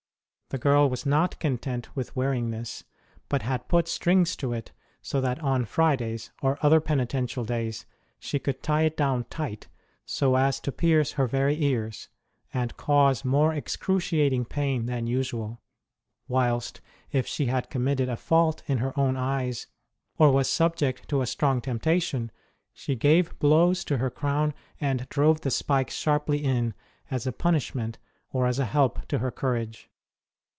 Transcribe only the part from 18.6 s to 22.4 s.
in her own eyes, or was subject to a strong temptation,